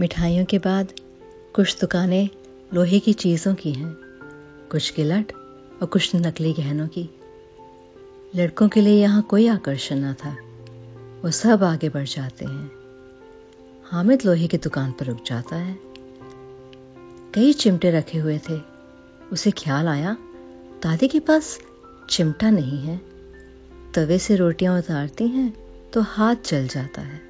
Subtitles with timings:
[0.00, 0.92] मिठाइयों के बाद
[1.54, 2.28] कुछ दुकानें
[2.74, 3.96] लोहे की चीज़ों की हैं,
[4.70, 5.32] कुछ गिलट
[5.82, 7.10] और कुछ नकली गहनों की।
[8.36, 10.36] लड़कों के लिए यहाँ कोई आकर्षण न था।
[11.24, 12.70] वो सब आगे बढ़ जाते हैं।
[13.90, 15.78] हामिद लोहे की दुकान पर रुक जाता है।
[17.34, 18.60] कई चिमटे रखे हुए थे।
[19.32, 20.16] उसे ख्याल आया,
[20.82, 21.60] दादी के पास
[22.10, 23.00] चिमटा नहीं है।
[23.94, 25.56] तवे से रोटियाँ उतारती हैं
[25.90, 27.20] तो हाथ जल जाता है।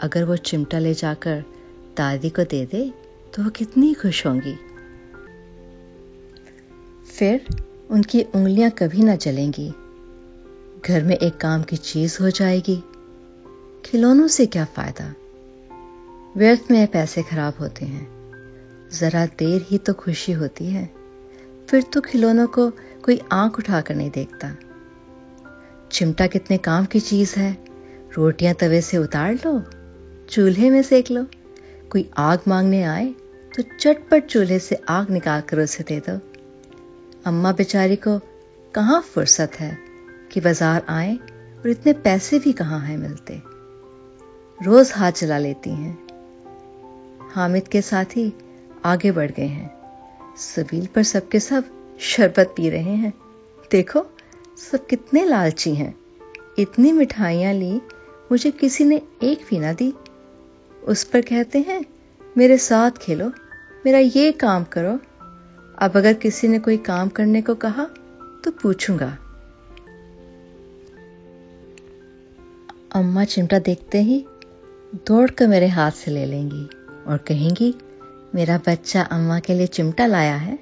[0.00, 1.44] अगर वो चिमटा ले जाकर
[1.98, 2.92] दादी को दे दे
[3.34, 4.56] तो वो कितनी खुश होंगी।
[7.18, 7.46] फिर
[7.90, 9.74] उनकी उंगलियाँ कभी ना जलेंगी।
[10.86, 12.84] घर में एक काम की चीज़ हो जाएगी।
[13.84, 15.14] खिलौनों से क्या फ़ायदा?
[16.36, 18.18] व्यर्थ में पैसे खराब होते हैं।
[18.92, 20.94] जरा देर ही तो खुशी होती है।
[21.70, 22.70] फिर तो खिलौनों को
[23.04, 24.56] कोई आँख उठाकर नहीं देखता।
[25.92, 27.64] चिमटा कितने काम की चीज़ है।
[28.14, 29.64] रोटियाँ तवे से उतार लो,
[30.28, 31.26] चूल्हे में सेक लो।
[31.90, 33.06] कोई आग मांगने आए
[33.52, 36.18] तो चटपट चूल्हे से आग निकाल कर उसे दे दो।
[37.26, 38.18] अम्मा बेचारी को
[38.74, 39.78] कहाँ फुर्सत है
[40.32, 43.40] कि बाज़ार आए और इतने पैसे भी कहाँ हैं मिलते?
[44.60, 45.98] रोज हाथ चला लेती हैं।
[47.34, 48.32] हामिद के साथ ही
[48.84, 49.70] आगे बढ़ गए हैं।
[50.36, 51.64] सबील पर सबके सब
[52.00, 53.12] शरबत पी रहे हैं।
[53.70, 54.04] देखो,
[54.70, 55.94] सब कितने लालची हैं।
[56.58, 57.72] इतनी मिठाइयाँ ली,
[58.32, 59.92] मुझे किसी ने एक भी ना दी।
[60.82, 61.84] उस पर कहते हैं,
[62.38, 63.32] मेरे साथ खेलो,
[63.86, 64.98] मेरा ये काम करो।
[65.78, 67.84] अब अगर किसी ने कोई काम करने को कहा
[68.44, 69.18] तो पूछूँगा।
[72.94, 74.24] अम्मा चिमटा देखते ही
[75.06, 76.64] दौड़कर मेरे हाथ से ले लेंगी
[77.06, 77.74] और कहेंगी,
[78.34, 80.58] मेरा बच्चा अम्मा के लिए चिमटा लाया है,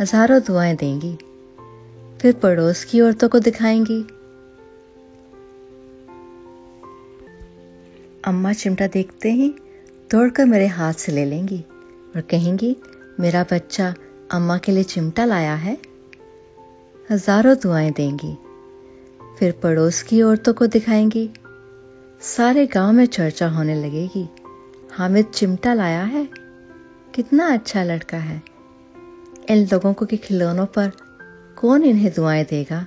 [0.00, 1.16] हज़ारों दुआएँ देंगी।
[2.22, 4.04] फिर पड़ोस की औरतों को दिखाएँगी।
[8.28, 9.54] अम्मा चिमटा देखते ही
[10.10, 11.64] दौड़कर मेरे हाथ से ले लेंगी
[12.16, 12.76] और कहेंगी,
[13.20, 13.94] मेरा बच्चा
[14.30, 15.78] अम्मा के लिए चिमटा लाया है।
[17.10, 18.36] हज़ारों दुआएँ देंगी।
[19.38, 21.30] फिर पड़ोस की औरतों को दिखाएँगी।
[22.20, 24.28] सारे गाँव में चर्चा होने लगेगी।
[24.92, 26.28] हामिद चिमटा लाया है।
[27.14, 28.42] कितना अच्छा लड़का है।
[29.50, 30.92] इन लोगों को के खिलौनों पर
[31.56, 32.86] कौन इन्हें दुआएँ देगा?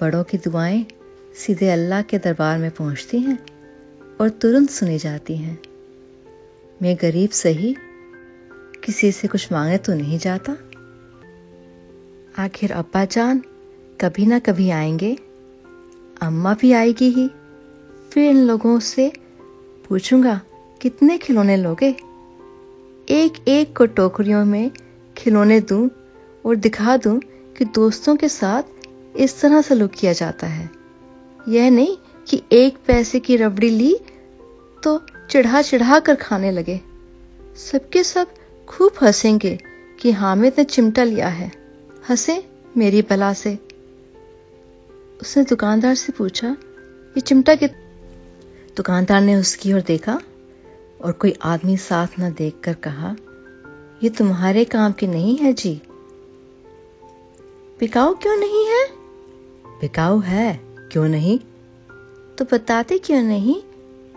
[0.00, 0.86] बड़ों की दुआएँ
[1.34, 3.53] सीधे अल्लाह के दरबार में पहुँचती हैं।
[4.20, 5.62] और तुरंत सुनी जाती हैं।
[6.82, 7.76] मैं गरीब सही
[8.84, 10.56] किसी से कुछ मांगे तो नहीं जाता।
[12.38, 13.42] आखिर अब्बा जान
[14.00, 15.18] कभी ना कभी आएँगे,
[16.22, 17.28] अम्मा भी आएगी ही।
[18.10, 19.12] फिर इन लोगों से
[19.88, 20.40] पूछूँगा,
[20.80, 21.90] कितने खिलौने लोगे?
[23.08, 24.70] एक एक को टोकरियों में
[25.16, 25.90] खिलौने दूँ
[26.46, 27.20] और दिखा दूँ
[27.58, 28.62] कि दोस्तों के साथ
[29.16, 30.70] इस तरह सलूक किया जाता है।
[31.48, 31.96] यह नहीं
[32.28, 33.94] कि एक पैसे की रबड़ी ली
[34.82, 34.98] तो
[35.30, 36.80] चिढ़ा चिढ़ा कर खाने लगे।
[37.56, 38.34] सबके सब
[38.68, 39.58] खूब हंसेंगे
[40.00, 41.52] कि हामिद ने चिमटा लिया है।
[42.08, 42.44] हंसे
[42.76, 43.58] मेरी बला से।
[45.20, 46.48] उसने दुकानदार से पूछा,
[47.16, 47.66] ये चिमटा कि
[48.76, 50.20] दुकानदार ने उसकी ओर देखा
[51.00, 53.16] और कोई आदमी साथ न देखकर कहा,
[54.02, 55.80] ये तुम्हारे काम की नहीं है जी।
[57.80, 58.84] बिकाऊ क्यों नहीं है?
[59.80, 60.60] बिकाऊ है?
[60.92, 61.38] क्यों नहीं?
[62.38, 63.62] तो बताते क्यों नहीं?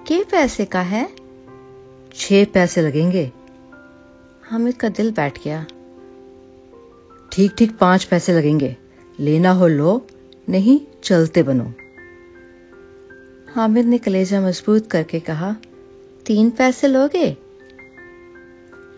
[0.08, 1.10] के पैसे का है?
[2.16, 3.32] छह पैसे लगेंगे।
[4.44, 5.66] हामिद का दिल बैठ गया।
[7.32, 8.78] ठीक ठीक पाँच पैसे लगेंगे।
[9.20, 10.08] लेना हो लो
[10.50, 11.74] नहीं चलते बनो।
[13.56, 15.56] हामिद ने कलेजा मज़बूत करके कहा
[16.26, 17.38] तीन पैसे लोगे?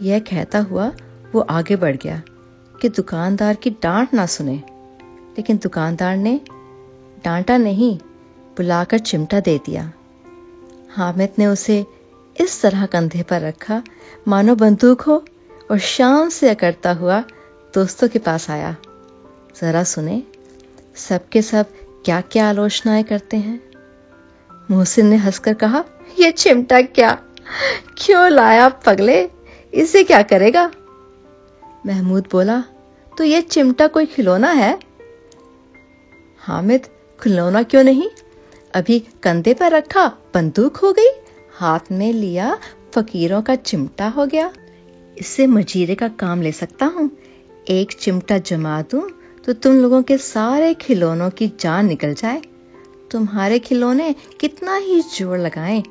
[0.02, 0.92] यह कहता हुआ
[1.36, 2.22] वो आगे बढ़ गया
[2.82, 4.64] कि दुकानदार की डांट ना सुने।
[5.38, 6.42] लेकिन दुकानदार ने
[7.26, 8.00] डांटा नहीं
[8.60, 9.92] बुलाकर चिमटा दे दिया।
[10.90, 11.86] हामिद ने उसे
[12.42, 13.84] इस तरह कंधे पर रखा,
[14.28, 15.26] मानो बंदूक हो,
[15.72, 17.24] और शान से अकड़ता हुआ
[17.76, 18.76] दोस्तों के पास आया।
[19.62, 20.24] जरा सुने
[20.96, 21.66] सबके सब
[22.06, 23.62] क्या क्या आलोचनाएँ करते हैं?
[24.72, 25.84] मोहसिन ने हंसकर कहा
[26.20, 27.22] यह चिमटा क्या?
[27.98, 29.30] क्यों लाया पगले?
[29.74, 30.72] इसे क्या करेगा?
[31.86, 32.64] महमूद बोला
[33.18, 34.80] तो यह चिमटा कोई खिलौना है?
[36.40, 36.88] हामिद,
[37.24, 38.10] खिलौना क्यों नहीं?
[38.74, 41.10] अभी कंधे पर रखा, बंदूक हो गई।
[41.54, 42.58] हाथ में लिया,
[42.96, 44.52] फकीरों का चिमटा हो गया।
[45.18, 47.10] इससे मजीरे का काम ले सकता हूँ।
[47.70, 49.10] एक चिमटा जमा दूँ
[49.46, 52.42] तो तुम लोगों के सारे खिलौनों की जान निकल जाए।
[53.12, 55.84] तुम्हारे खिलौने कितना ही ज़ोर लगाएँ।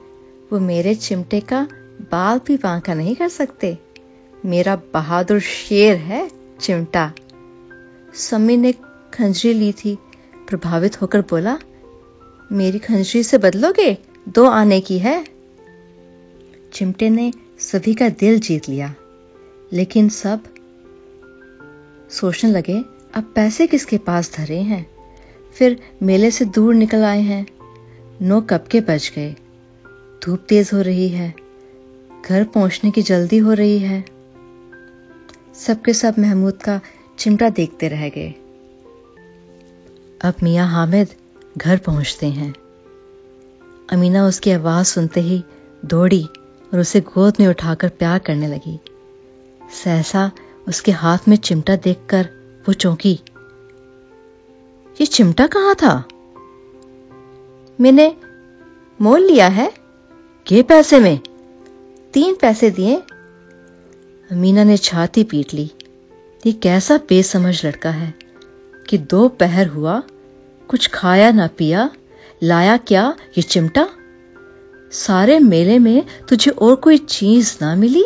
[0.52, 1.66] वो मेरे चिमटे का
[2.12, 3.76] बाल भी बांका नहीं कर सकते।
[4.46, 6.28] मेरा बहादुर शेर है
[6.60, 7.10] चिमटा।
[8.14, 8.72] समी ने
[9.14, 9.96] खंजरी ली थी,
[10.48, 11.58] प्रभावित होकर बोला
[12.52, 13.96] मेरी खंजरी से बदलोगे?
[14.28, 15.24] दो आने की है।
[16.72, 18.94] चिमटे ने सभी का दिल जीत लिया,
[19.72, 20.44] लेकिन सब
[22.10, 22.78] सोचने लगे,
[23.14, 24.86] अब पैसे किसके पास धरे हैं?
[25.54, 27.46] फिर मेले से दूर निकल आए हैं।
[28.22, 29.34] नो कब के बज गए।
[30.24, 31.34] धूप तेज हो रही है।
[32.28, 34.04] घर पहुँचने की जल्दी हो रही है।
[35.54, 36.80] सबके सब महमूद का
[37.18, 38.30] चिमटा देखते रह गए।
[40.20, 41.08] अब मियाँ हामिद
[41.58, 42.54] घर पहुँचते हैं।
[43.92, 45.42] अमीना उसकी आवाज़ सुनते ही
[45.84, 46.24] दौड़ी
[46.72, 48.78] और उसे गोद में उठाकर प्यार करने लगी।
[49.84, 50.30] सहसा
[50.68, 52.28] उसके हाथ में चिमटा देखकर
[52.68, 53.20] वो चौंकी,
[54.96, 55.96] ये चिमटा कहाँ था?
[57.78, 58.16] मैंने
[59.00, 59.72] मोल लिया है
[60.46, 61.18] के पैसे में?
[62.14, 62.96] तीन पैसे दिए?
[64.30, 65.70] अमीना ने छाती पीट ली।
[66.46, 68.14] ये कैसा बेसमझ लड़का है
[68.88, 70.02] कि दो पहर हुआ
[70.68, 71.90] कुछ खाया ना पिया,
[72.42, 73.04] लाया क्या
[73.38, 73.86] ये चिमटा?
[74.92, 78.04] सारे मेले में तुझे और कोई चीज़ ना मिली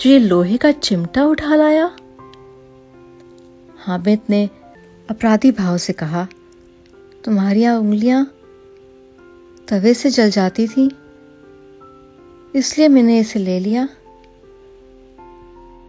[0.00, 1.84] जो ये लोहे का चिमटा उठा लाया?
[3.78, 4.48] हामिद ने
[5.08, 6.26] अपराधी भाव से कहा,
[7.24, 8.24] तुम्हारी उंगलियाँ
[9.68, 10.90] तवे से जल जाती थी,
[12.54, 13.88] इसलिए मैंने इसे ले लिया।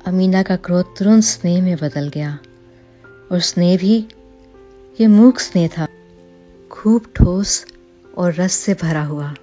[0.05, 2.37] अमीना का क्रोध तुरंत स्नेह में बदल गया
[3.31, 4.05] और स्नेह भी
[4.99, 5.87] ये मूक स्नेह था।
[6.71, 7.65] खूब ठोस
[8.17, 9.35] और रस से भरा हुआ।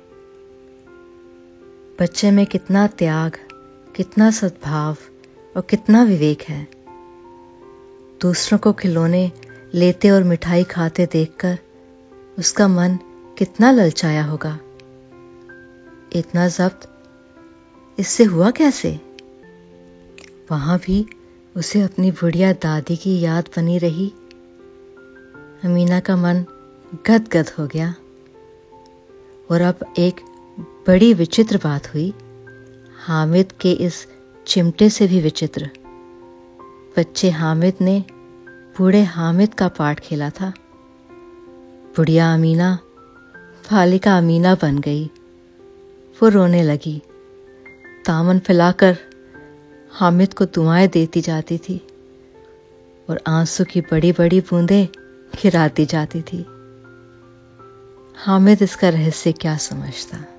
[2.00, 3.36] बच्चे में कितना त्याग,
[3.96, 4.96] कितना सद्भाव
[5.56, 6.68] और कितना विवेक है।
[8.20, 9.32] दूसरों को खिलौने
[9.74, 11.58] लेते और मिठाई खाते देखकर
[12.38, 12.98] उसका मन
[13.38, 14.58] कितना ललचाया होगा।
[16.12, 17.02] इतना जब्त
[17.98, 19.00] इससे हुआ कैसे?
[20.50, 21.06] वहाँ भी
[21.56, 24.12] उसे अपनी बुढ़िया दादी की याद बनी रही।
[25.64, 26.44] अमीना का मन
[27.06, 27.94] गदगद हो गया
[29.50, 30.20] और अब एक
[30.86, 32.14] बड़ी विचित्र बात हुई।
[33.06, 34.06] हामिद के इस
[34.46, 35.70] चिमटे से भी विचित्र।
[36.96, 38.04] बच्चे हामिद ने
[38.78, 40.52] बूढ़े हामिद का पाठ खेला था।
[41.96, 42.78] बुढ़िया अमीना,
[43.62, 45.10] फालिका अमीना बन गई।
[46.22, 47.02] वो रोने लगी।
[48.06, 48.98] दामन फैलाकर
[49.90, 51.86] हामिद को दुआएँ देती जाती थी
[53.10, 55.03] और आँसू की बड़ी बड़ी बूंदें
[55.34, 56.46] खिराती जाती थी।
[58.16, 60.33] हामिद इसका रहस्य क्या समझता?